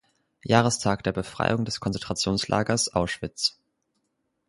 [0.43, 3.59] Jahrestag der Befreiung des Konzentrationslagers Auschwitz.